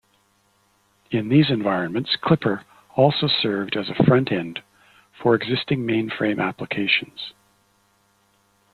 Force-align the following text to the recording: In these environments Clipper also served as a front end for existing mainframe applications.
In 1.11 1.29
these 1.29 1.51
environments 1.51 2.15
Clipper 2.15 2.63
also 2.95 3.27
served 3.27 3.77
as 3.77 3.87
a 3.87 4.03
front 4.05 4.31
end 4.31 4.63
for 5.21 5.35
existing 5.35 5.85
mainframe 5.85 6.41
applications. 6.43 7.33